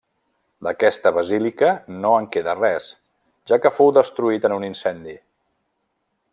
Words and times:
D'aquesta 0.67 1.11
basílica 1.17 1.69
no 2.05 2.13
en 2.21 2.29
queda 2.37 2.57
res, 2.61 2.89
ja 3.53 3.61
que 3.67 3.75
fou 3.79 3.95
destruït 4.01 4.51
en 4.51 4.59
un 4.59 4.69
incendi. 4.73 5.15